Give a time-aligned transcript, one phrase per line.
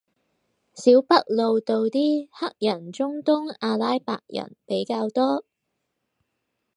[0.73, 5.45] 小北路度啲黑人中東阿拉伯人比較多